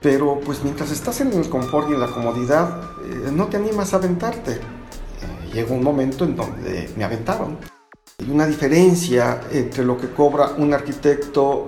[0.00, 3.92] Pero pues mientras estás en el confort y en la comodidad, eh, no te animas
[3.92, 4.52] a aventarte.
[4.52, 7.58] Eh, llegó un momento en donde me aventaron.
[8.20, 11.66] Hay una diferencia entre lo que cobra un arquitecto,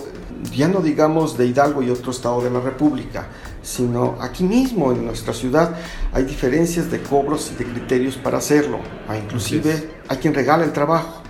[0.53, 3.27] ya no digamos de Hidalgo y otro estado de la República,
[3.61, 5.75] sino aquí mismo en nuestra ciudad
[6.11, 8.79] hay diferencias de cobros y de criterios para hacerlo.
[9.07, 11.21] Ah, inclusive hay quien regala el trabajo.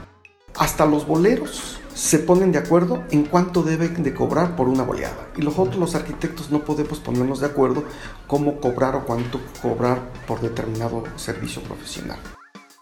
[0.56, 5.30] Hasta los boleros se ponen de acuerdo en cuánto deben de cobrar por una boleada.
[5.38, 7.84] Y nosotros los arquitectos no podemos ponernos de acuerdo
[8.28, 12.20] cómo cobrar o cuánto cobrar por determinado servicio profesional.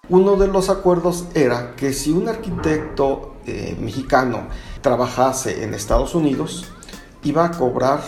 [0.10, 4.48] Uno de los acuerdos era que si un arquitecto eh, mexicano
[4.82, 6.66] trabajase en Estados Unidos,
[7.24, 8.02] iba a cobrar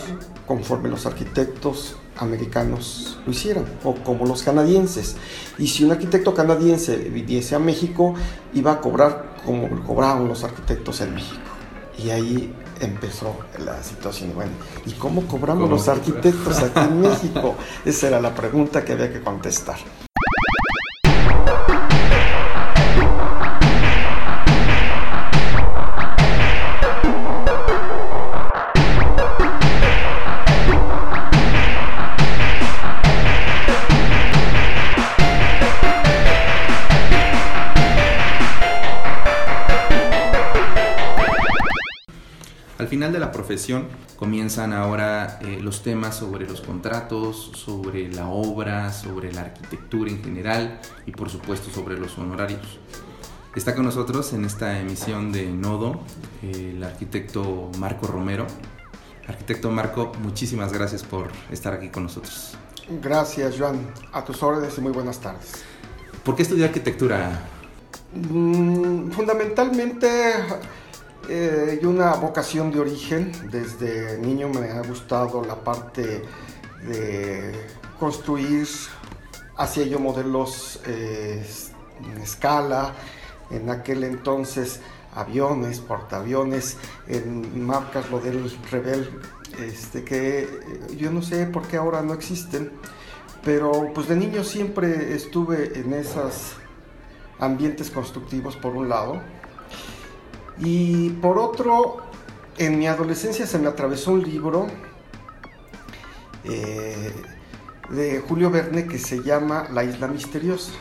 [0.46, 5.16] conforme los arquitectos americanos lo hicieran, o como los canadienses.
[5.58, 8.14] Y si un arquitecto canadiense viniese a México,
[8.54, 11.40] iba a cobrar como cobraban los arquitectos en México.
[11.98, 14.32] Y ahí empezó la situación.
[14.34, 14.52] Bueno,
[14.86, 17.54] ¿y cómo cobramos los arquitectos aquí en México?
[17.84, 19.78] Esa era la pregunta que había que contestar.
[43.52, 43.86] Profesión
[44.16, 50.24] comienzan ahora eh, los temas sobre los contratos, sobre la obra, sobre la arquitectura en
[50.24, 52.78] general y por supuesto sobre los honorarios.
[53.54, 56.00] Está con nosotros en esta emisión de Nodo
[56.42, 58.46] el arquitecto Marco Romero.
[59.28, 62.56] Arquitecto Marco, muchísimas gracias por estar aquí con nosotros.
[63.02, 63.86] Gracias, Joan.
[64.14, 65.62] A tus órdenes y muy buenas tardes.
[66.24, 67.38] ¿Por qué estudiar arquitectura?
[68.14, 70.08] Mm, fundamentalmente
[71.28, 73.32] eh, y una vocación de origen.
[73.50, 76.22] Desde niño me ha gustado la parte
[76.86, 77.52] de
[77.98, 78.66] construir,
[79.56, 81.44] hacía yo modelos eh,
[82.02, 82.94] en escala,
[83.50, 84.80] en aquel entonces
[85.14, 89.08] aviones, portaaviones, en marcas lo del Rebel,
[89.60, 90.48] este, que eh,
[90.96, 92.72] yo no sé por qué ahora no existen,
[93.44, 96.54] pero pues de niño siempre estuve en esos
[97.38, 99.20] ambientes constructivos por un lado
[100.64, 101.96] y por otro,
[102.56, 104.68] en mi adolescencia se me atravesó un libro
[106.44, 107.12] eh,
[107.90, 110.72] de Julio Verne que se llama La isla misteriosa.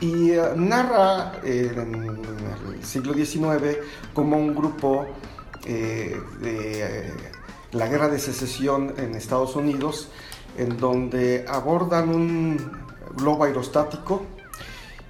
[0.00, 2.18] Y eh, narra en
[2.72, 3.76] el siglo XIX
[4.14, 5.06] como un grupo
[5.66, 7.12] eh, de
[7.72, 10.08] la guerra de secesión en Estados Unidos,
[10.56, 12.56] en donde abordan un
[13.16, 14.22] globo aerostático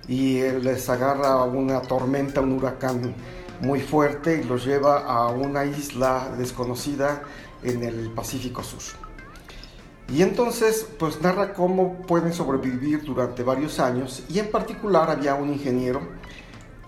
[0.09, 3.15] y les agarra una tormenta, un huracán
[3.63, 7.23] muy fuerte y los lleva a una isla desconocida
[7.63, 8.83] en el Pacífico Sur.
[10.09, 15.53] Y entonces, pues narra cómo pueden sobrevivir durante varios años y en particular había un
[15.53, 16.03] ingeniero,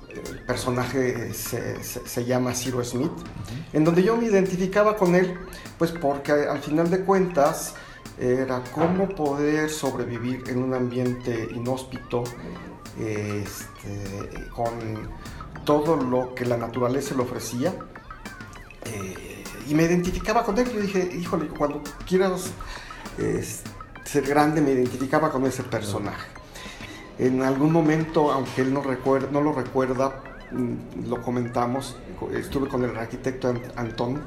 [0.09, 3.13] el personaje se, llama Ciro Smith,
[3.73, 5.39] en donde yo me identificaba con él,
[5.79, 7.75] pues porque al final de cuentas
[8.19, 12.25] era cómo poder sobrevivir en un ambiente inhóspito,
[12.99, 15.09] este, con
[15.65, 17.75] todo lo que la naturaleza le ofrecía.
[18.87, 20.71] Eh, y me identificaba con él.
[20.73, 22.51] Yo dije, híjole, cuando quieras
[24.05, 26.27] ser grande, me identificaba con ese personaje.
[27.19, 30.21] En algún momento, aunque él no, recuerda, no lo recuerda,
[30.51, 31.97] mm, lo comentamos,
[32.35, 34.23] estuve con el arquitecto Antón.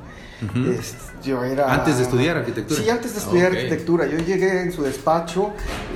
[1.23, 2.79] yo era, antes de estudiar arquitectura.
[2.79, 4.05] Sí, antes de estudiar arquitectura.
[4.05, 5.51] Yo llegué en su despacho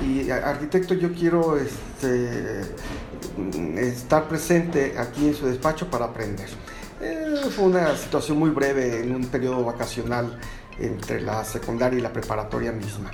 [0.05, 2.61] y arquitecto, yo quiero este,
[3.77, 6.49] estar presente aquí en su despacho para aprender.
[7.01, 10.39] Eh, fue una situación muy breve en un periodo vacacional
[10.79, 13.11] entre la secundaria y la preparatoria misma.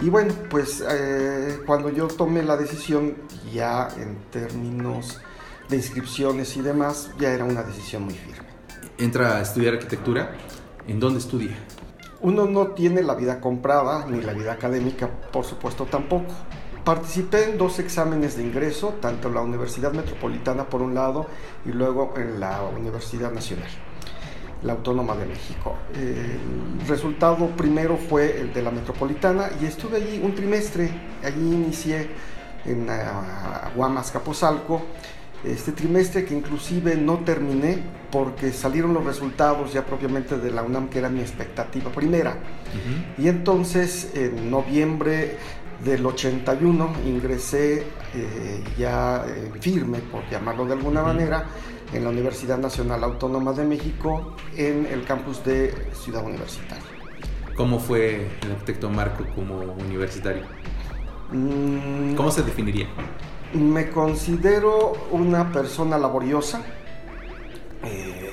[0.00, 3.16] Y bueno, pues eh, cuando yo tomé la decisión,
[3.52, 5.20] ya en términos
[5.68, 8.48] de inscripciones y demás, ya era una decisión muy firme.
[8.96, 10.32] ¿Entra a estudiar arquitectura?
[10.86, 11.56] ¿En dónde estudia?
[12.20, 16.32] Uno no tiene la vida comprada, ni la vida académica, por supuesto, tampoco.
[16.88, 21.26] Participé en dos exámenes de ingreso, tanto en la Universidad Metropolitana por un lado
[21.66, 23.68] y luego en la Universidad Nacional,
[24.62, 25.76] la Autónoma de México.
[25.94, 30.90] El resultado primero fue el de la Metropolitana y estuve allí un trimestre,
[31.22, 32.08] allí inicié
[32.64, 32.86] en
[33.76, 34.80] Guamas, Capozalco,
[35.44, 37.80] este trimestre que inclusive no terminé
[38.10, 42.38] porque salieron los resultados ya propiamente de la UNAM, que era mi expectativa primera.
[43.18, 45.36] Y entonces en noviembre
[45.84, 51.46] del 81 ingresé eh, ya eh, firme, por llamarlo de alguna manera,
[51.92, 56.84] en la Universidad Nacional Autónoma de México en el campus de Ciudad Universitaria.
[57.56, 60.44] ¿Cómo fue el arquitecto Marco como universitario?
[61.32, 62.86] Mm, ¿Cómo se definiría?
[63.52, 66.62] Me considero una persona laboriosa,
[67.84, 68.30] eh,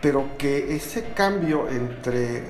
[0.00, 2.44] pero que ese cambio entre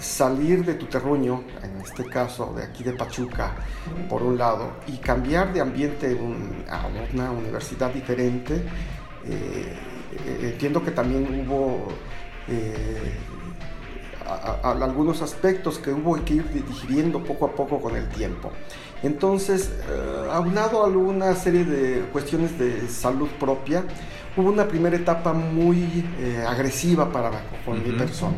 [0.00, 3.54] salir de tu terruño, en este caso de aquí de Pachuca,
[4.08, 6.18] por un lado, y cambiar de ambiente
[6.68, 8.54] a una universidad diferente,
[9.24, 9.74] eh,
[10.26, 11.88] eh, entiendo que también hubo
[14.62, 18.50] algunos aspectos que hubo que ir digiriendo poco a poco con el tiempo.
[19.02, 23.84] Entonces, eh, aunado a una serie de cuestiones de salud propia,
[24.36, 27.30] hubo una primera etapa muy eh, agresiva para
[27.64, 28.36] con mi persona.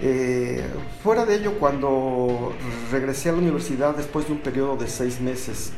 [0.00, 0.64] Eh,
[1.02, 2.52] fuera de ello, cuando
[2.90, 5.72] regresé a la universidad después de un periodo de seis meses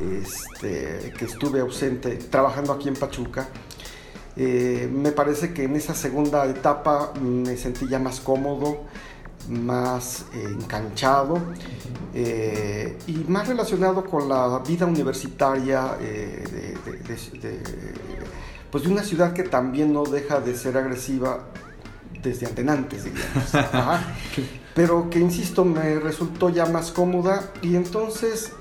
[0.00, 3.48] este, que estuve ausente trabajando aquí en Pachuca,
[4.36, 8.84] eh, me parece que en esa segunda etapa me sentí ya más cómodo,
[9.48, 11.38] más eh, enganchado
[12.14, 15.98] eh, y más relacionado con la vida universitaria
[18.70, 21.48] pues de una ciudad que también no deja de ser agresiva
[22.22, 23.52] desde antes, digamos.
[24.74, 28.52] Pero que, insisto, me resultó ya más cómoda y entonces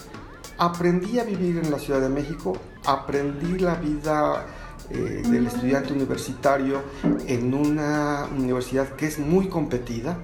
[0.57, 4.45] aprendí a vivir en la Ciudad de México, aprendí la vida
[4.89, 6.81] eh, del estudiante universitario
[7.27, 10.17] en una universidad que es muy competida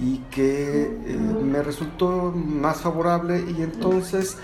[0.00, 4.36] y que eh, me resultó más favorable y entonces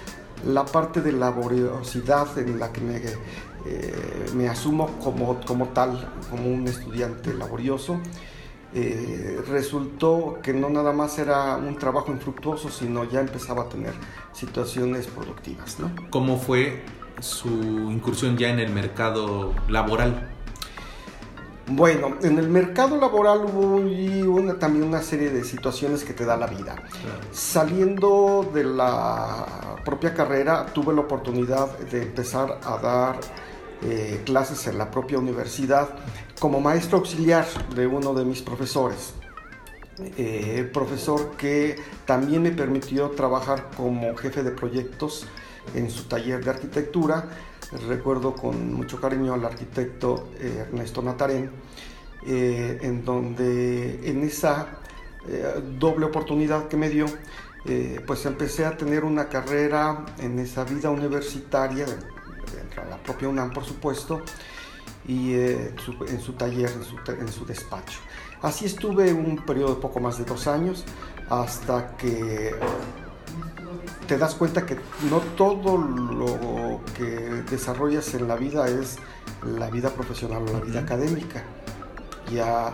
[0.44, 3.00] la parte de laboriosidad en la que me,
[3.66, 8.00] eh, me asumo como, como tal, como un estudiante laborioso,
[9.48, 13.94] resultó que no nada más era un trabajo infructuoso, sino ya empezaba a tener
[14.32, 15.78] situaciones productivas.
[15.78, 15.92] ¿no?
[16.10, 16.82] ¿Cómo fue
[17.20, 20.34] su incursión ya en el mercado laboral?
[21.66, 23.76] Bueno, en el mercado laboral hubo
[24.34, 26.76] una, también una serie de situaciones que te da la vida.
[27.32, 33.16] Saliendo de la propia carrera, tuve la oportunidad de empezar a dar
[33.82, 35.90] eh, clases en la propia universidad
[36.38, 39.14] como maestro auxiliar de uno de mis profesores.
[39.98, 45.26] Eh, profesor que también me permitió trabajar como jefe de proyectos
[45.74, 47.28] en su taller de arquitectura.
[47.88, 51.50] Recuerdo con mucho cariño al arquitecto eh, Ernesto Natarén,
[52.26, 54.78] eh, en donde en esa
[55.28, 57.06] eh, doble oportunidad que me dio,
[58.06, 61.86] pues empecé a tener una carrera en esa vida universitaria,
[62.82, 64.22] de la propia UNAM por supuesto,
[65.06, 65.76] y en
[66.20, 68.00] su, taller, en su, en su despacho.
[68.42, 70.84] Así estuve un periodo de poco más de dos años
[71.28, 72.54] hasta que
[74.06, 74.76] te das cuenta que
[75.10, 78.98] no todo lo que desarrollas en la vida es
[79.42, 81.42] la vida profesional o la vida académica.
[82.32, 82.72] Ya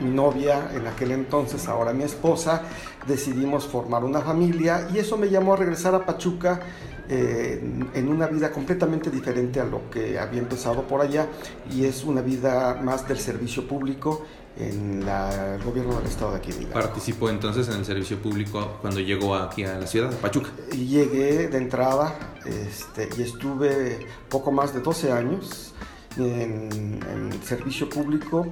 [0.00, 2.62] mi novia, en aquel entonces, ahora mi esposa,
[3.06, 6.60] decidimos formar una familia y eso me llamó a regresar a Pachuca
[7.08, 7.60] eh,
[7.94, 11.26] en una vida completamente diferente a lo que había empezado por allá
[11.72, 14.26] y es una vida más del servicio público
[14.58, 16.52] en el gobierno del estado de aquí.
[16.72, 20.50] ¿Participó entonces en el servicio público cuando llegó aquí a la ciudad de Pachuca?
[20.72, 22.14] Llegué de entrada
[22.44, 25.74] este, y estuve poco más de 12 años
[26.18, 27.00] en,
[27.32, 28.46] el servicio público,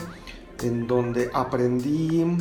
[0.63, 2.39] en donde aprendí em,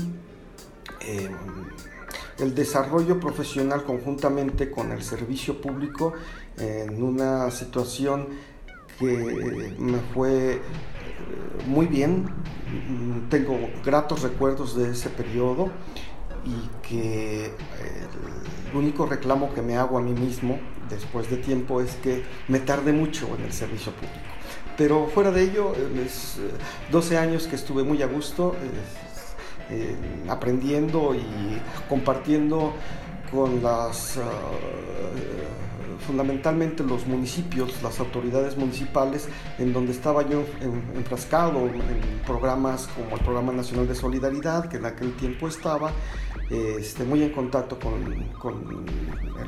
[2.39, 6.13] el desarrollo profesional conjuntamente con el servicio público
[6.57, 8.27] en una situación
[8.99, 10.61] que me fue
[11.67, 12.27] muy bien,
[13.29, 15.69] tengo gratos recuerdos de ese periodo
[16.45, 21.95] y que el único reclamo que me hago a mí mismo después de tiempo es
[21.95, 24.15] que me tardé mucho en el servicio público.
[24.77, 25.73] Pero fuera de ello,
[26.05, 26.37] es
[26.91, 28.55] 12 años que estuve muy a gusto,
[29.69, 29.95] eh,
[30.27, 32.73] aprendiendo y compartiendo
[33.31, 34.17] con las...
[34.17, 34.21] Ah,
[36.05, 40.43] fundamentalmente los municipios, las autoridades municipales, en donde estaba yo
[40.93, 45.91] enfrascado en programas como el Programa Nacional de Solidaridad, que en aquel tiempo estaba,
[46.49, 48.85] este, muy en contacto con, con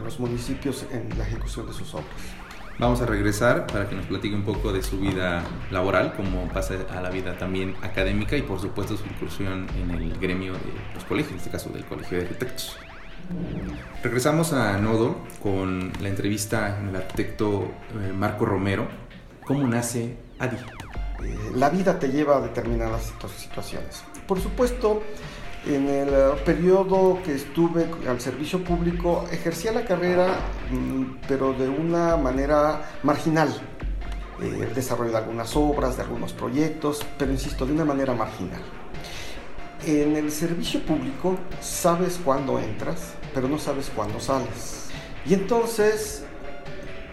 [0.03, 2.46] los municipios en la ejecución de sus obras.
[2.79, 6.75] Vamos a regresar para que nos platique un poco de su vida laboral, cómo pasa
[6.95, 10.59] a la vida también académica y por supuesto su incursión en el gremio de
[10.93, 12.77] los colegios, en este caso del Colegio de Arquitectos.
[14.03, 18.87] Regresamos a Nodo con la entrevista en el arquitecto eh, Marco Romero.
[19.43, 20.57] ¿Cómo nace ADI?
[21.23, 24.03] Eh, la vida te lleva a determinadas situaciones.
[24.27, 25.01] Por supuesto,
[25.67, 30.39] en el eh, periodo que estuve al servicio público, ejercía la carrera,
[30.71, 33.49] mm, pero de una manera marginal.
[34.39, 38.61] el desarrollo de algunas obras, de algunos proyectos, pero insisto, de una manera marginal.
[39.83, 44.89] En el servicio público sabes cuándo entras, pero no sabes cuándo sales.
[45.25, 46.23] Y entonces,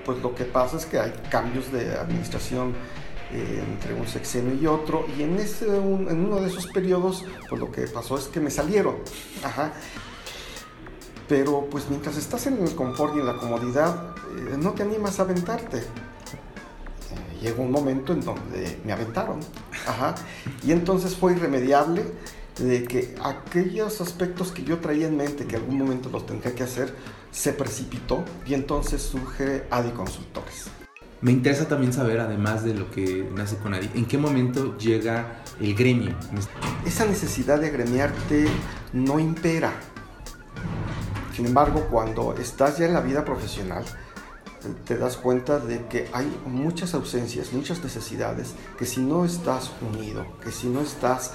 [0.05, 2.75] pues lo que pasa es que hay cambios de administración
[3.33, 7.61] eh, entre un sexenio y otro, y en, ese, en uno de esos periodos, pues
[7.61, 8.97] lo que pasó es que me salieron.
[9.43, 9.73] Ajá.
[11.29, 15.19] Pero pues mientras estás en el confort y en la comodidad, eh, no te animas
[15.19, 15.79] a aventarte.
[15.79, 15.85] Eh,
[17.41, 19.41] llegó un momento en donde me aventaron.
[19.87, 20.15] Ajá.
[20.63, 22.05] Y entonces fue irremediable
[22.59, 26.63] de que aquellos aspectos que yo traía en mente, que algún momento los tendría que
[26.63, 26.95] hacer,
[27.31, 30.84] se precipitó y entonces surge Adi Consultores.
[31.25, 35.43] Me interesa también saber, además de lo que nace con Adi, ¿en qué momento llega
[35.59, 36.15] el gremio?
[36.85, 38.45] Esa necesidad de gremiarte
[38.93, 39.73] no impera.
[41.35, 43.87] Sin embargo, cuando estás ya en la vida profesional,
[44.85, 50.27] te das cuenta de que hay muchas ausencias, muchas necesidades, que si no estás unido,
[50.43, 51.33] que si no estás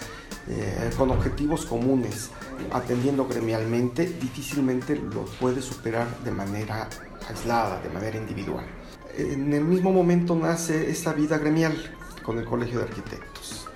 [0.50, 2.30] eh, con objetivos comunes,
[2.72, 6.88] atendiendo gremialmente, difícilmente lo puedes superar de manera
[7.28, 8.68] aislada, de manera individual.
[9.20, 11.76] En el mismo momento nace esa vida gremial
[12.24, 13.68] con el Colegio de Arquitectos,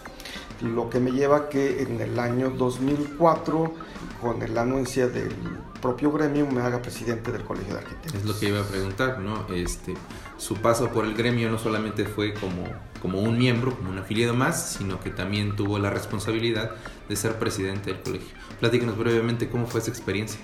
[0.62, 3.74] lo que me lleva a que en el año 2004,
[4.22, 5.36] con la anuencia del
[5.82, 8.14] propio gremio, me haga presidente del Colegio de Arquitectos.
[8.22, 9.48] Es lo que iba a preguntar, ¿no?
[9.54, 9.96] Este,
[10.38, 12.64] su paso por el gremio no solamente fue como,
[13.02, 16.72] como un miembro, como un afiliado más, sino que también tuvo la responsabilidad
[17.10, 18.30] de ser presidente del colegio.
[18.62, 20.40] Platíquenos brevemente cómo fue esa experiencia.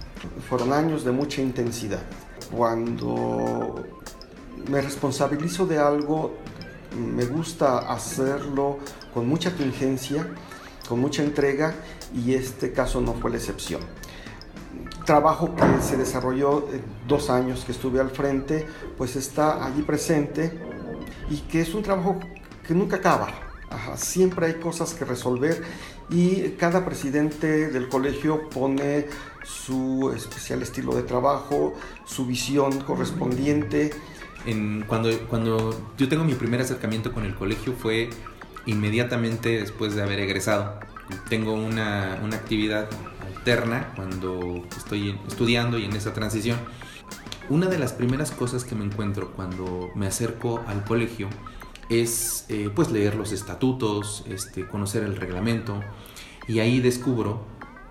[0.49, 2.03] Fueron años de mucha intensidad.
[2.51, 3.85] Cuando
[4.67, 6.35] me responsabilizo de algo,
[6.97, 8.79] me gusta hacerlo
[9.13, 10.27] con mucha tingencia,
[10.87, 11.75] con mucha entrega
[12.13, 13.81] y este caso no fue la excepción.
[15.05, 16.67] Trabajo que se desarrolló
[17.07, 20.59] dos años que estuve al frente, pues está allí presente
[21.29, 22.19] y que es un trabajo
[22.67, 23.27] que nunca acaba.
[23.95, 25.63] siempre hay cosas que resolver
[26.09, 29.07] y cada presidente del colegio pone
[29.43, 31.73] su especial estilo de trabajo,
[32.05, 33.91] su visión correspondiente.
[34.45, 38.09] En, cuando, cuando yo tengo mi primer acercamiento con el colegio fue
[38.65, 40.79] inmediatamente después de haber egresado.
[41.27, 42.87] Tengo una, una actividad
[43.25, 46.57] alterna cuando estoy estudiando y en esa transición.
[47.49, 51.29] Una de las primeras cosas que me encuentro cuando me acerco al colegio
[51.89, 55.81] es eh, pues leer los estatutos, este, conocer el reglamento
[56.47, 57.45] y ahí descubro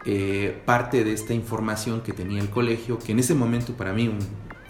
[0.05, 4.09] eh, parte de esta información que tenía el colegio, que en ese momento para mí,
[4.09, 4.19] un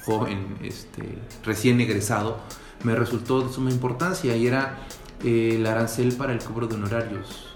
[0.08, 1.02] joven este,
[1.44, 2.38] recién egresado,
[2.82, 4.86] me resultó de suma importancia y era
[5.22, 7.54] eh, el arancel para el cobro de honorarios.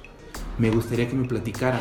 [0.59, 1.81] Me gustaría que me platicara,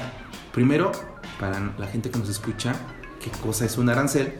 [0.53, 0.93] primero,
[1.41, 2.73] para la gente que nos escucha,
[3.21, 4.33] qué cosa es un arancel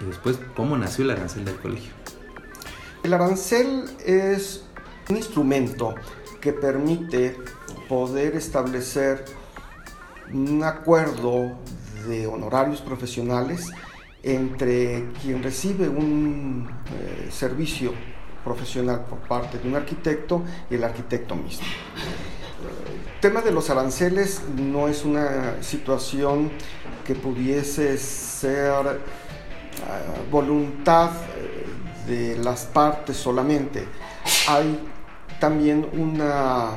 [0.00, 1.92] y después cómo nació el arancel del colegio.
[3.02, 4.64] El arancel es
[5.10, 5.94] un instrumento
[6.40, 7.36] que permite
[7.90, 9.26] poder establecer
[10.32, 11.58] un acuerdo
[12.08, 13.70] de honorarios profesionales
[14.24, 17.92] entre quien recibe un eh, servicio
[18.42, 21.66] profesional por parte de un arquitecto y el arquitecto mismo.
[23.14, 26.50] El tema de los aranceles no es una situación
[27.06, 31.66] que pudiese ser eh, voluntad eh,
[32.06, 33.86] de las partes solamente.
[34.48, 34.78] Hay
[35.38, 36.70] también una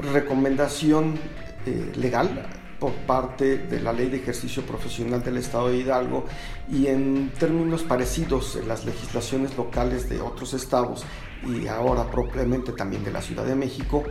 [0.00, 1.18] recomendación
[1.66, 2.46] eh, legal
[2.82, 6.24] por parte de la Ley de Ejercicio Profesional del Estado de Hidalgo
[6.68, 11.04] y en términos parecidos en las legislaciones locales de otros estados
[11.46, 14.02] y ahora propiamente también de la Ciudad de México,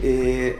[0.00, 0.58] eh,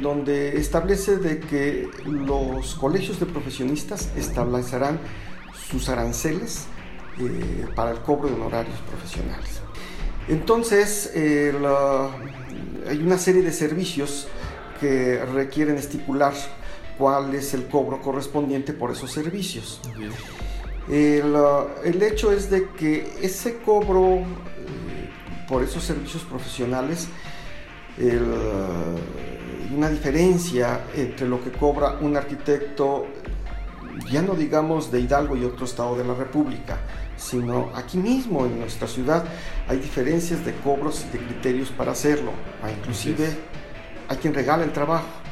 [0.00, 5.00] donde establece de que los colegios de profesionistas establecerán
[5.70, 6.64] sus aranceles
[7.18, 9.60] eh, para el cobro de honorarios profesionales.
[10.28, 14.28] Entonces, hay una serie de servicios
[14.80, 16.32] que requieren estipular
[17.00, 19.80] cuál es el cobro correspondiente por esos servicios.
[20.86, 24.24] El, hecho es de que ese cobro eh,
[25.48, 27.08] por esos servicios profesionales,
[27.98, 28.18] hay
[29.74, 33.06] una diferencia entre lo que cobra un arquitecto,
[34.10, 36.80] ya no digamos de Hidalgo y otro estado de la República,
[37.16, 39.24] sino aquí mismo en nuestra ciudad
[39.68, 42.32] hay diferencias de cobros y de criterios para hacerlo,
[42.78, 43.30] inclusive
[44.08, 45.29] a quien regala el trabajo.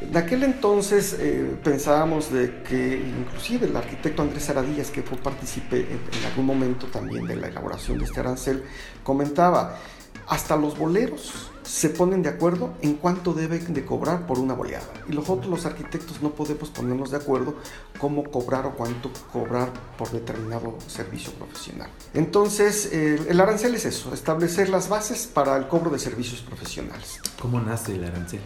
[0.00, 5.80] En aquel entonces eh, pensábamos de que inclusive el arquitecto Andrés Aradillas, que fue participé
[5.80, 8.64] en, en, algún momento también de la elaboración de este arancel,
[9.02, 9.78] comentaba,
[10.26, 14.86] hasta los boleros se ponen de acuerdo en cuánto deben de cobrar por una boleada.
[15.08, 17.56] Y nosotros los arquitectos no podemos ponernos de acuerdo
[17.98, 21.88] cómo cobrar o cuánto cobrar por determinado servicio profesional.
[22.14, 27.20] Entonces, el arancel es eso, establecer las bases para el cobro de servicios profesionales.
[27.40, 28.40] ¿Cómo nace el arancel?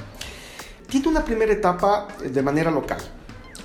[0.89, 3.01] Tiene una primera etapa de manera local.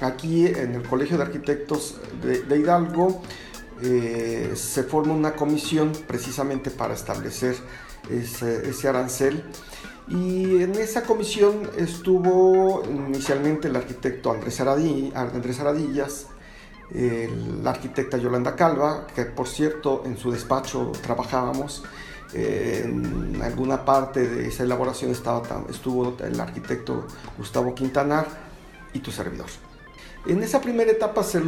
[0.01, 3.21] Aquí en el Colegio de Arquitectos de, Hidalgo
[3.83, 7.55] eh, se forma una comisión precisamente para establecer
[8.09, 9.43] ese, arancel.
[10.07, 16.27] Y en esa comisión estuvo inicialmente el arquitecto Andrés, Andrés Aradillas,
[17.63, 21.83] la arquitecta Yolanda Calva, que por cierto en su despacho trabajábamos,
[22.33, 27.07] en alguna parte de esa elaboración estaba, estuvo el arquitecto
[27.37, 28.27] Gustavo Quintanar
[28.93, 29.47] y tu servidor.
[30.25, 31.41] En esa primera etapa se,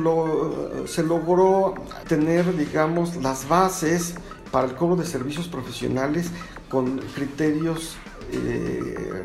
[0.86, 1.76] se logró
[2.08, 4.16] tener, digamos, las bases
[4.52, 6.32] para el cobro de servicios profesionales
[6.70, 7.96] con criterios,
[8.32, 9.24] eh,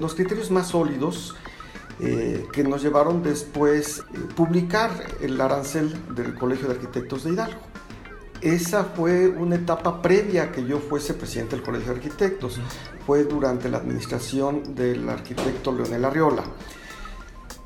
[0.00, 1.36] los criterios más sólidos
[2.00, 7.34] eh, que nos llevaron después a eh, publicar el arancel del Colegio de Arquitectos de
[7.34, 7.60] Hidalgo.
[8.42, 12.60] Esa fue una etapa previa a que yo fuese presidente del Colegio de Arquitectos.
[13.06, 16.44] Fue durante la administración del arquitecto Leonel Arriola.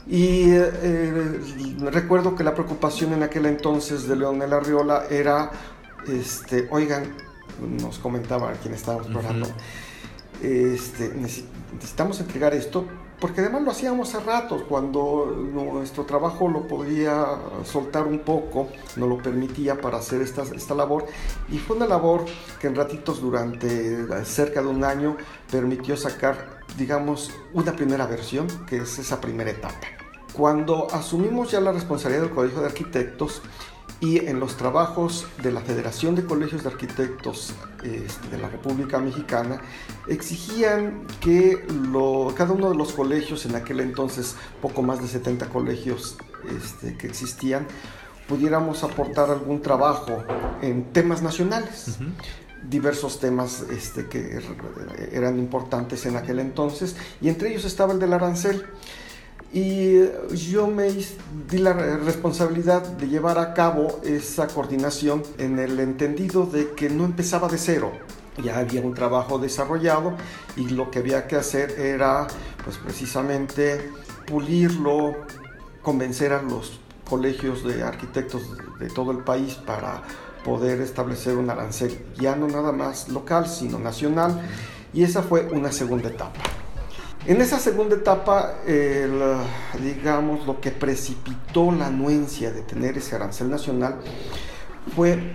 [0.06, 1.40] Y eh,
[1.90, 5.50] recuerdo que la preocupación en aquel entonces de Leonel Arriola era,
[6.06, 7.12] este, oigan,
[7.60, 9.48] nos comentaba quien estábamos hablando,
[10.42, 12.86] este, necesitamos entregar esto,
[13.20, 17.26] porque además lo hacíamos a ratos, cuando nuestro trabajo lo podía
[17.64, 21.06] soltar un poco, nos lo permitía para hacer esta, esta labor,
[21.48, 22.24] y fue una labor
[22.60, 25.16] que en ratitos durante cerca de un año
[25.50, 29.86] permitió sacar, digamos, una primera versión, que es esa primera etapa.
[30.34, 33.40] Cuando asumimos ya la responsabilidad del Colegio de Arquitectos,
[34.00, 38.98] y en los trabajos de la Federación de Colegios de Arquitectos este, de la República
[38.98, 39.62] Mexicana
[40.06, 41.64] exigían que
[42.36, 46.16] cada uno de los colegios, en aquel entonces poco más de 70 colegios
[46.54, 47.66] este, que existían,
[48.28, 50.24] pudiéramos aportar algún trabajo
[50.62, 51.98] en temas nacionales.
[52.68, 54.40] diversos temas este, que
[55.12, 58.66] eran importantes en aquel entonces y entre ellos estaba el del arancel.
[59.56, 60.02] Y
[60.34, 60.90] yo me
[61.50, 67.06] di la responsabilidad de llevar a cabo esa coordinación en el entendido de que no
[67.06, 67.90] empezaba de cero.
[68.44, 70.14] Ya había un trabajo desarrollado
[70.56, 72.26] y lo que había que hacer era
[72.64, 73.92] pues precisamente
[74.26, 75.14] pulirlo,
[75.80, 78.42] convencer a los colegios de arquitectos
[78.78, 80.02] de todo el país para
[80.44, 84.38] poder establecer un arancel ya no nada más local, sino nacional.
[84.92, 86.55] Y esa fue una segunda etapa.
[87.28, 88.54] En esa segunda etapa,
[89.82, 93.96] digamos, lo que precipitó la anuencia de tener ese arancel nacional
[94.94, 95.34] fue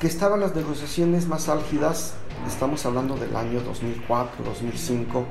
[0.00, 2.14] que estaban las negociaciones más álgidas,
[2.48, 5.24] estamos hablando del año 2004, 2005,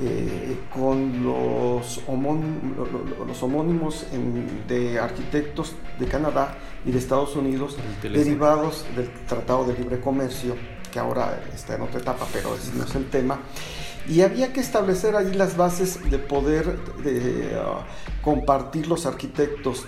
[0.00, 2.02] eh, con los,
[3.26, 4.06] los homónimos
[4.68, 10.56] de arquitectos de Canadá y de Estados Unidos derivados del Tratado de Libre Comercio,
[10.90, 13.40] que ahora está en otra etapa, pero ese no es el tema
[14.08, 19.86] y había que establecer ahí las bases de poder de, uh, compartir los arquitectos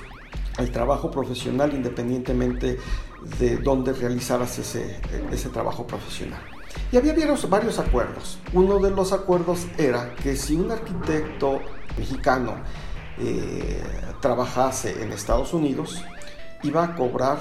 [0.59, 2.79] el trabajo profesional independientemente
[3.41, 5.01] de dónde realizaras ese,
[5.33, 6.41] ese trabajo profesional.
[6.93, 7.15] Y había
[7.49, 8.39] varios, acuerdos.
[8.53, 11.61] Uno de los acuerdos era que si un arquitecto
[11.99, 12.55] mexicano
[13.19, 13.83] eh,
[14.21, 16.03] trabajase en Estados Unidos,
[16.63, 17.39] iba a cobrar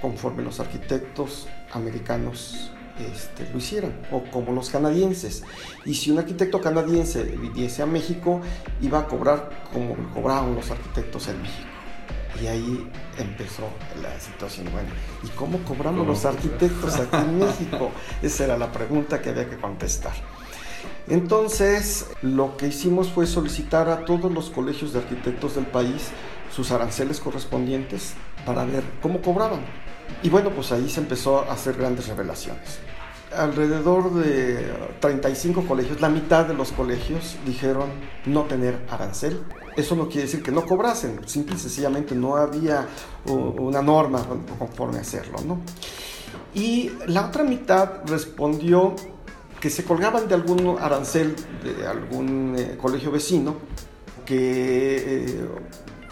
[0.00, 5.42] conforme los arquitectos americanos este, lo hicieran, o como los canadienses.
[5.84, 8.40] Y si un arquitecto canadiense viniese a México,
[8.80, 11.71] iba a cobrar como cobraban los arquitectos en México.
[12.40, 13.68] Y ahí empezó
[14.02, 14.68] la situación.
[14.72, 14.88] Bueno,
[15.22, 17.90] ¿y cómo cobramos los arquitectos aquí en México?
[18.22, 20.14] Esa era la pregunta que había que contestar.
[21.08, 26.10] Entonces, lo que hicimos fue solicitar a todos los colegios de arquitectos del país
[26.54, 28.14] sus aranceles correspondientes
[28.46, 29.60] para ver cómo cobraban.
[30.22, 32.78] Y bueno, pues ahí se empezó a hacer grandes revelaciones.
[33.36, 37.90] Alrededor de 35 colegios, la mitad de los colegios dijeron
[38.26, 39.42] no tener arancel.
[39.76, 42.86] Eso no quiere decir que no cobrasen, simple y sencillamente no había
[43.26, 44.22] una norma
[44.58, 45.38] conforme hacerlo.
[45.46, 45.60] ¿no?
[46.54, 48.94] Y la otra mitad respondió
[49.60, 53.54] que se colgaban de algún arancel de algún eh, colegio vecino,
[54.26, 55.48] que eh,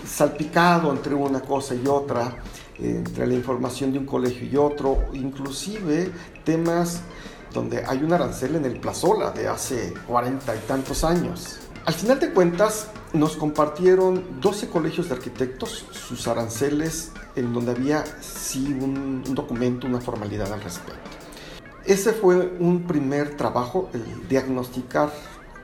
[0.06, 2.36] salpicado entre una cosa y otra,
[2.78, 6.10] entre la información de un colegio y otro, inclusive
[6.50, 7.00] temas
[7.54, 11.58] donde hay un arancel en el Plazola de hace cuarenta y tantos años.
[11.86, 18.04] Al final de cuentas, nos compartieron 12 colegios de arquitectos sus aranceles en donde había
[18.20, 21.08] sí un, un documento, una formalidad al respecto.
[21.84, 25.10] Ese fue un primer trabajo, el diagnosticar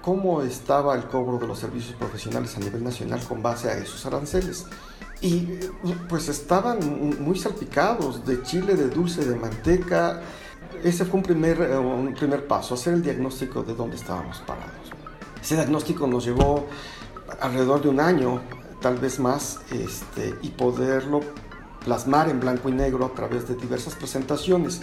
[0.03, 4.07] cómo estaba el cobro de los servicios profesionales a nivel nacional con base a esos
[4.07, 4.67] aranceles.
[5.21, 5.49] Y
[6.09, 6.79] pues estaban
[7.21, 10.21] muy salpicados de chile, de dulce, de manteca.
[10.83, 14.93] Ese fue un primer, eh, un primer paso, hacer el diagnóstico de dónde estábamos parados.
[15.41, 16.67] Ese diagnóstico nos llevó
[17.41, 18.41] alrededor de un año,
[18.81, 21.21] tal vez más, este, y poderlo
[21.85, 24.81] plasmar en blanco y negro a través de diversas presentaciones.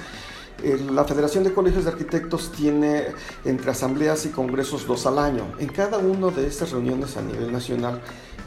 [0.91, 3.07] La Federación de Colegios de Arquitectos tiene
[3.43, 5.43] entre asambleas y congresos dos al año.
[5.59, 8.01] En cada una de estas reuniones a nivel nacional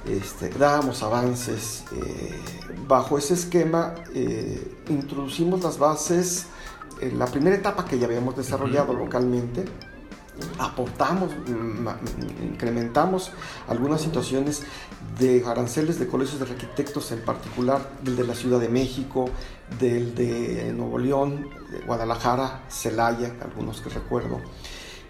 [0.08, 1.84] este, dábamos avances.
[1.92, 2.34] Eh,
[2.86, 6.46] bajo ese esquema eh, introducimos las bases,
[7.00, 9.64] en la primera etapa que ya habíamos desarrollado localmente,
[10.58, 11.30] aportamos,
[12.42, 13.32] incrementamos
[13.68, 14.62] algunas situaciones
[15.18, 19.30] de aranceles de colegios de arquitectos, en particular del de la Ciudad de México,
[19.78, 24.40] del de Nuevo León, de Guadalajara, Celaya, algunos que recuerdo,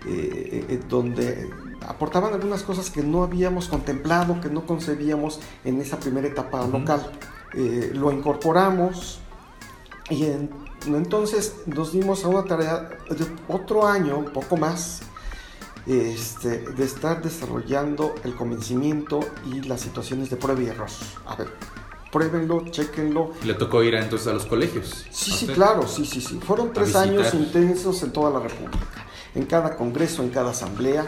[0.07, 1.51] eh, eh, donde
[1.87, 7.11] aportaban algunas cosas que no habíamos contemplado, que no concebíamos en esa primera etapa local.
[7.55, 9.21] Eh, lo incorporamos
[10.09, 10.25] y
[10.87, 15.01] entonces nos dimos a una tarea de otro año, un poco más,
[15.87, 20.89] este, de estar desarrollando el convencimiento y las situaciones de prueba y error.
[21.27, 21.49] A ver,
[22.11, 23.33] pruébenlo, chequenlo.
[23.45, 25.07] ¿Le tocó ir entonces a los colegios?
[25.11, 26.41] Sí, sí, claro, sí, sí, sí.
[26.45, 29.07] Fueron tres años intensos en toda la República.
[29.35, 31.07] En cada congreso, en cada asamblea,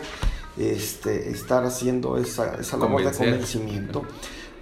[0.57, 4.05] este, estar haciendo esa, esa labor de convencimiento.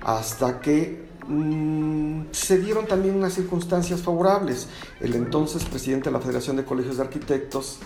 [0.01, 4.69] Hasta que mm, se dieron también unas circunstancias favorables.
[5.01, 7.79] El entonces presidente de la Federación de Colegios de Arquitectos,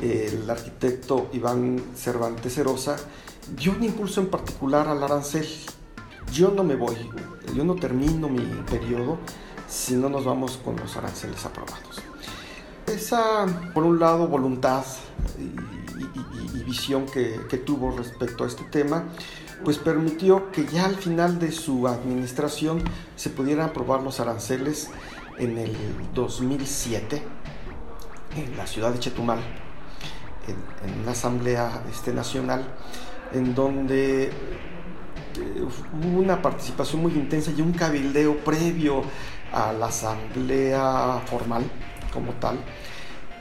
[0.00, 2.96] el arquitecto Iván Cervantes Erosa,
[3.56, 5.46] dio un impulso en particular al arancel.
[6.32, 6.96] Yo no me voy,
[7.54, 9.18] yo no termino mi periodo
[9.68, 12.02] si no nos vamos con los aranceles aprobados.
[12.86, 14.84] Esa, por un lado, voluntad
[15.38, 19.04] y, visión que, tuvo respecto a este tema,
[19.64, 22.82] pues permitió que ya al final de su administración
[23.16, 24.90] se pudieran aprobar los aranceles
[25.38, 25.76] en el
[26.14, 27.22] 2007
[28.36, 29.40] en la ciudad de Chetumal
[30.48, 32.64] en, una asamblea este, nacional
[33.32, 34.32] en donde eh,
[35.62, 39.02] hubo una participación muy intensa y un cabildeo previo
[39.52, 41.64] a la asamblea formal
[42.12, 42.58] como tal.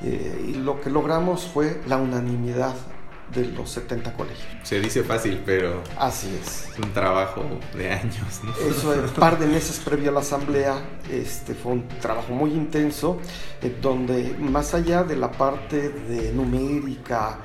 [0.01, 2.75] Eh, y lo que logramos fue la unanimidad
[3.33, 4.47] de los 70 colegios.
[4.63, 5.83] Se dice fácil, pero...
[5.97, 6.69] Así es.
[6.71, 7.43] Es un trabajo
[7.75, 8.41] de años.
[8.43, 8.51] ¿no?
[8.69, 10.75] Eso, un par de meses previo a la asamblea,
[11.09, 13.19] este, fue un trabajo muy intenso,
[13.61, 17.39] eh, donde más allá de la parte de numérica,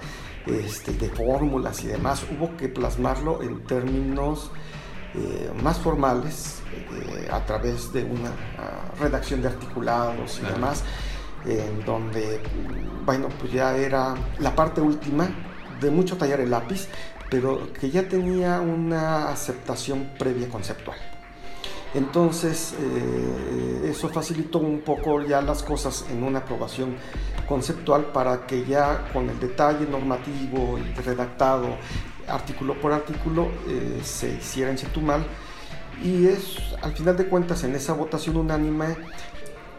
[0.46, 4.50] este, de fórmulas y demás, hubo que plasmarlo en términos
[5.14, 10.82] eh, más formales, eh, a través de una ah, redacción de articulados y demás,
[11.44, 12.40] en donde,
[13.04, 15.28] bueno, pues ya era la parte última
[15.80, 16.88] de mucho tallar el lápiz,
[17.30, 20.98] pero que ya tenía una aceptación previa conceptual.
[21.94, 26.96] Entonces, eh, eso facilitó un poco ya las cosas en una aprobación
[27.48, 31.76] conceptual para que ya con el detalle normativo y redactado
[32.28, 35.24] artículo por artículo eh, se hiciera en Chetumal
[36.02, 38.96] y es al final de cuentas en esa votación unánime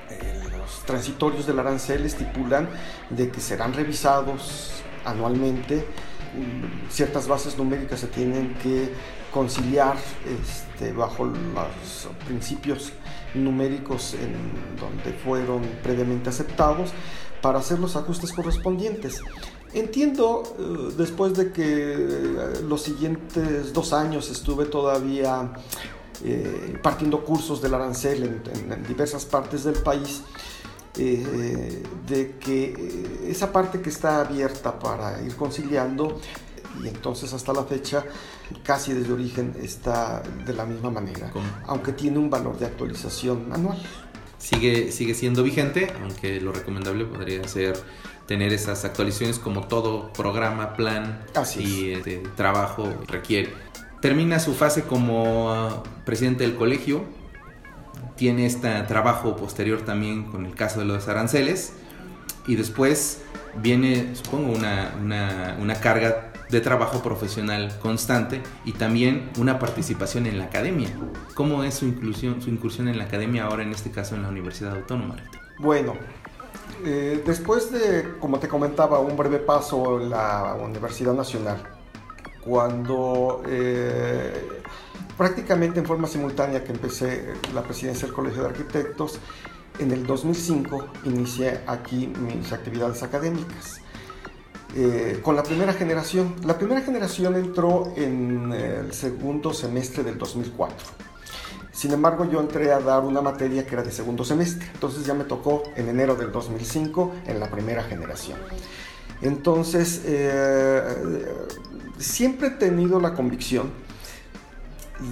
[0.09, 2.69] eh, los transitorios del arancel estipulan
[3.09, 5.85] de que serán revisados anualmente.
[6.89, 8.89] Ciertas bases numéricas se tienen que
[9.31, 12.91] conciliar este, bajo los principios
[13.33, 14.33] numéricos en
[14.79, 16.91] donde fueron previamente aceptados
[17.41, 19.21] para hacer los ajustes correspondientes.
[19.73, 25.53] Entiendo, eh, después de que eh, los siguientes dos años estuve todavía
[26.23, 30.23] eh, partiendo cursos del arancel en diversas partes del país,
[30.97, 36.19] eh, de que eh, esa parte que está abierta para ir conciliando
[36.83, 38.05] y entonces hasta la fecha
[38.63, 41.31] casi desde origen está de la misma manera,
[41.65, 43.81] aunque tiene un valor de actualización anual.
[44.37, 47.75] Sigue, sigue siendo vigente, aunque lo recomendable podría ser
[48.27, 51.23] tener esas actualizaciones como todo programa, plan
[51.57, 53.53] y este, trabajo requiere.
[54.01, 57.03] Termina su fase como ah, presidente del colegio,
[58.17, 61.73] tiene este trabajo posterior también con el caso de los aranceles
[62.47, 63.21] y después
[63.61, 70.45] viene, supongo, una, una, carga de trabajo profesional constante y también una participación en la
[70.45, 70.89] academia.
[71.33, 74.29] ¿Cómo es su inclusión, su incursión en la academia ahora, en este caso en la
[74.29, 75.17] Universidad Autónoma?
[75.59, 75.93] Bueno,
[76.85, 81.76] eh, después de, como te comentaba, un breve paso en la Universidad Nacional,
[82.47, 84.61] cuando eh,
[85.17, 89.19] prácticamente en forma simultánea que empecé la presidencia del Colegio de Arquitectos,
[89.79, 93.81] en el 2005 inicié aquí mis actividades académicas.
[94.75, 96.35] Eh, con la primera generación.
[96.45, 100.87] La primera generación entró en el segundo semestre del 2004.
[101.71, 104.67] Sin embargo, yo entré a dar una materia que era de segundo semestre.
[104.73, 108.39] Entonces ya me tocó en enero del 2005 en la primera generación.
[109.21, 110.81] Entonces, eh,
[111.97, 113.71] siempre he tenido la convicción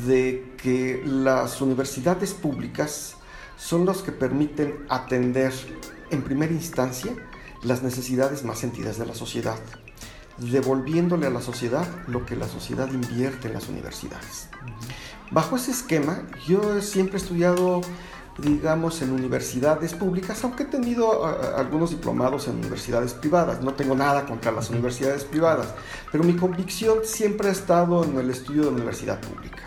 [0.07, 3.15] de que las universidades públicas
[3.57, 5.53] son los que permiten atender
[6.11, 7.13] en primera instancia
[7.63, 9.57] las necesidades más sentidas de la sociedad,
[10.37, 14.49] devolviéndole a la sociedad lo que la sociedad invierte en las universidades.
[15.31, 17.81] Bajo ese esquema, yo siempre he estudiado
[18.37, 23.61] digamos, en universidades públicas, aunque he tenido algunos diplomados en universidades privadas.
[23.61, 25.67] No tengo nada contra las universidades privadas,
[26.11, 29.63] pero mi convicción siempre ha estado en el estudio de universidad pública.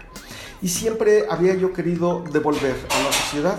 [0.61, 3.59] Y siempre había yo querido devolver a la sociedad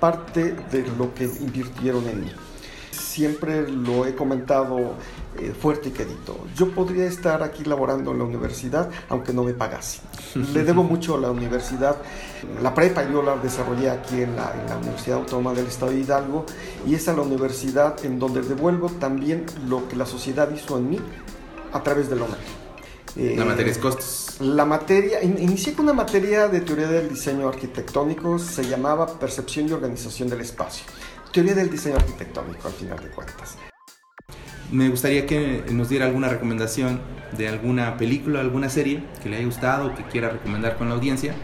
[0.00, 2.32] parte de lo que invirtieron en mí.
[3.20, 4.94] Siempre lo he comentado
[5.38, 6.38] eh, fuerte y querido.
[6.56, 10.00] Yo podría estar aquí laborando en la universidad aunque no me pagase.
[10.54, 11.96] Le debo mucho a la universidad.
[12.62, 16.46] La prepa yo la desarrollé aquí en la, Universidad Autónoma del Estado de Hidalgo
[16.86, 20.88] y es a la universidad en donde devuelvo también lo que la sociedad hizo en
[20.88, 20.98] mí
[21.74, 23.36] a través de la UNAM.
[23.36, 24.36] la materia es costos.
[24.40, 29.72] La materia, inicié con una materia de teoría del diseño arquitectónico, se llamaba percepción y
[29.72, 30.86] organización del espacio.
[31.32, 33.56] Teoría del diseño arquitectónico, al final de cuentas.
[34.72, 37.00] Me gustaría que nos diera alguna recomendación
[37.36, 41.34] de alguna película, alguna serie que le haya gustado, que quiera recomendar con la audiencia,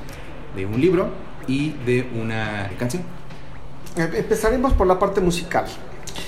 [0.56, 1.10] de un libro
[1.46, 3.02] y de una canción.
[3.96, 5.66] Eh, empezaremos por la parte musical.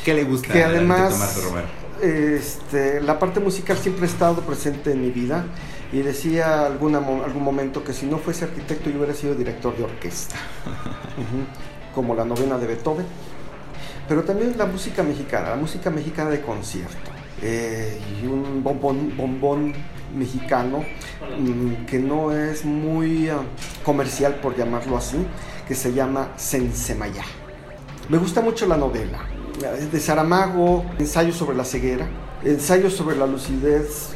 [0.04, 1.40] ¿Qué le gusta que además,
[2.00, 5.46] este, la parte musical siempre ha estado presente en mi vida
[5.92, 9.84] y decía alguna, algún momento que si no fuese arquitecto yo hubiera sido director de
[9.84, 10.36] orquesta,
[11.94, 13.06] como la novena de Beethoven
[14.08, 17.10] pero también la música mexicana, la música mexicana de concierto.
[17.42, 19.72] Eh, y un bombón, bombón
[20.16, 20.84] mexicano
[21.38, 23.42] mm, que no es muy ah,
[23.84, 25.18] comercial, por llamarlo así,
[25.66, 27.22] que se llama Sensemaya.
[28.08, 29.18] Me gusta mucho la novela
[29.92, 32.08] de Saramago, Ensayo sobre la ceguera,
[32.44, 34.14] Ensayo sobre la lucidez.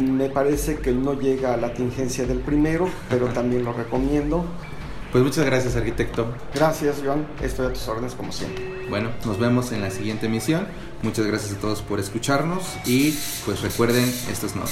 [0.00, 4.44] Me parece que no llega a la tingencia del primero, pero también lo recomiendo.
[5.14, 6.26] Pues muchas gracias, arquitecto.
[6.52, 7.24] Gracias, Joan.
[7.40, 8.88] Estoy a tus órdenes como siempre.
[8.90, 10.66] Bueno, nos vemos en la siguiente emisión.
[11.02, 14.64] Muchas gracias a todos por escucharnos y pues recuerden, estos no.